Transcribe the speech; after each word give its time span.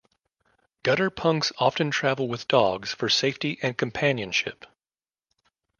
Gutter 0.81 1.11
punks 1.11 1.51
often 1.59 1.91
travel 1.91 2.27
with 2.27 2.47
dogs 2.47 2.91
for 2.91 3.07
safety 3.07 3.59
and 3.61 3.77
companionship. 3.77 4.65